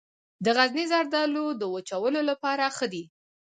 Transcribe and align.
د 0.43 0.45
غزني 0.57 0.85
زردالو 0.91 1.45
د 1.61 1.63
وچولو 1.73 2.21
لپاره 2.29 2.63
ښه 2.75 2.87
دي. 2.93 3.03